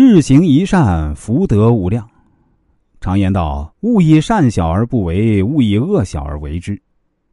[0.00, 2.08] 日行一善，福德无量。
[3.00, 6.80] 常言道：“勿以善小而不为，勿以恶小而为之。”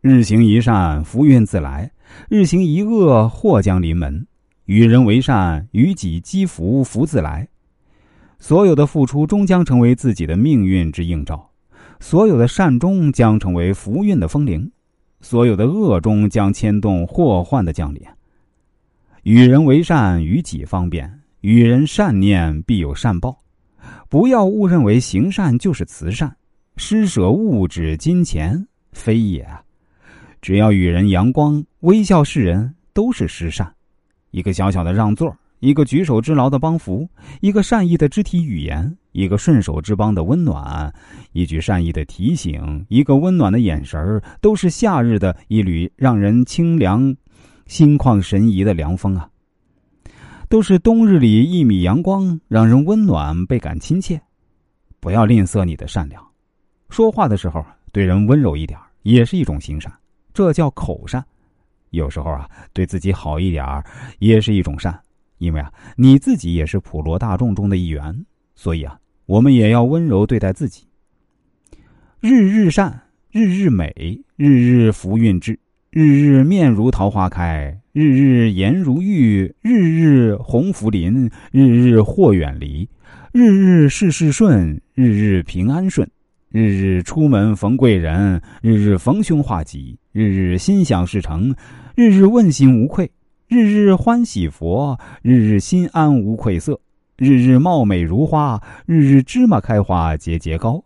[0.01, 1.91] 日行一善，福运自来；
[2.27, 4.25] 日行一恶，祸将临门。
[4.65, 7.47] 与人为善，与己积福，福自来。
[8.39, 11.47] 所有的付出终将成为自己的命运之映照，
[11.99, 14.71] 所有的善终将成为福运的风铃，
[15.21, 18.01] 所有的恶终将牵动祸患的降临。
[19.21, 21.21] 与人为善，与己方便。
[21.45, 23.37] 与人善念，必有善报。
[24.09, 26.35] 不要误认为行善就是慈善，
[26.75, 29.47] 施舍物质金钱非也。
[30.41, 33.71] 只要与人阳光、微笑示人，都是施善。
[34.31, 37.07] 一个小小的让座，一个举手之劳的帮扶，
[37.41, 40.91] 一个善意的肢体语言，一个顺手之邦的温暖，
[41.31, 47.15] 一句善意的提醒，一个温暖的眼神儿，都是夏日的一缕让人清凉、
[47.67, 49.29] 心旷神怡的凉风啊。
[50.55, 54.17] 都是冬日里一米阳光，让人温暖，倍感亲切。
[55.01, 56.25] 不要吝啬你的善良，
[56.87, 59.91] 说话的时候对人温柔一点，也是一种行善，
[60.33, 61.21] 这叫口善。
[61.89, 63.65] 有时候啊，对自己好一点，
[64.19, 64.97] 也是一种善，
[65.39, 68.25] 因为啊，你自己也是普罗大众中的一员，
[68.55, 70.87] 所以啊，我们也要温柔对待自己。
[72.21, 72.97] 日日善，
[73.29, 73.93] 日日美，
[74.37, 75.59] 日日福运至。
[75.95, 82.89] 日日面如桃花开，日日颜如玉，日日鸿福临，日日祸远离，
[83.31, 86.05] 日日事事顺，日日平安顺，
[86.51, 91.55] 日日出门逢贵人，日日逢凶化吉，日日心想事成，
[91.95, 93.09] 日日问心无愧，
[93.47, 96.77] 日日欢喜佛，日日心安无愧色，
[97.15, 100.83] 日日貌美如花，日日芝麻开花节节高。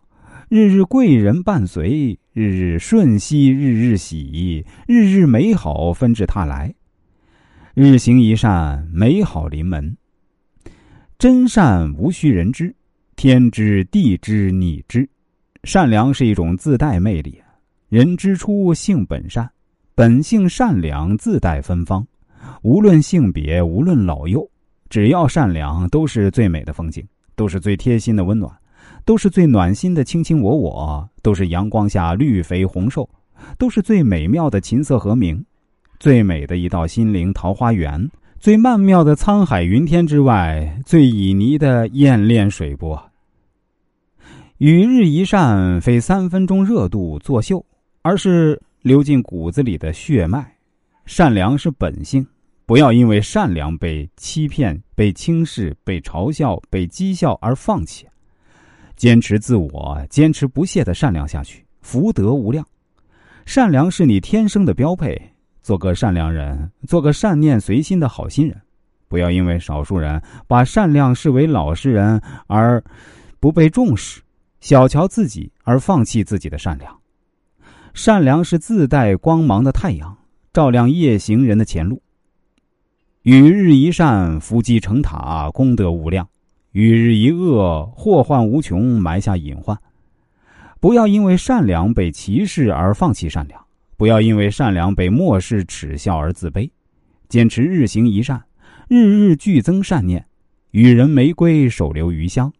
[0.50, 6.74] 日日贵人伴随，日日顺息，日日喜，日日美好纷至沓来。
[7.72, 9.96] 日行一善，美好临门。
[11.20, 12.74] 真善无需人知，
[13.14, 15.08] 天知地知你知。
[15.62, 17.40] 善良是一种自带魅力，
[17.88, 19.48] 人之初性本善，
[19.94, 22.04] 本性善良自带芬芳。
[22.62, 24.44] 无论性别，无论老幼，
[24.88, 27.06] 只要善良，都是最美的风景，
[27.36, 28.52] 都是最贴心的温暖。
[29.04, 33.08] 都是最暖心的卿卿我我，都是阳光下绿肥红瘦，
[33.58, 35.44] 都是最美妙的琴瑟和鸣，
[35.98, 43.10] 最美的一道心灵桃花源，最曼妙的沧海云天之外，最旖旎的艳恋水波。
[44.58, 47.64] 与日一善，非三分钟热度作秀，
[48.02, 50.56] 而是流进骨子里的血脉。
[51.06, 52.26] 善良是本性，
[52.66, 58.06] 不要因为善良被欺骗、被轻视、被嘲笑、被讥笑而放弃。
[59.00, 62.62] 坚持自我，坚持不懈的善良下去，福德无量。
[63.46, 65.18] 善良是你天生的标配，
[65.62, 68.60] 做个善良人，做个善念随心的好心人。
[69.08, 72.84] 不要因为少数人把善良视为老实人而
[73.40, 74.20] 不被重视，
[74.60, 76.94] 小瞧自己而放弃自己的善良。
[77.94, 80.14] 善良是自带光芒的太阳，
[80.52, 82.02] 照亮夜行人的前路。
[83.22, 86.28] 与日一善，福积成塔，功德无量。
[86.72, 89.76] 与日一恶，祸患无穷，埋下隐患。
[90.78, 93.60] 不要因为善良被歧视而放弃善良，
[93.96, 96.70] 不要因为善良被漠视耻笑而自卑。
[97.28, 98.42] 坚持日行一善，
[98.88, 100.24] 日日俱增善念，
[100.70, 102.52] 与人玫瑰，手留余香。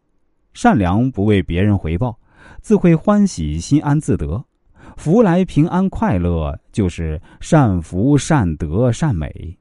[0.52, 2.18] 善良不为别人回报，
[2.60, 4.44] 自会欢喜心安自得，
[4.96, 9.56] 福来平安快乐，就是善福善德善美。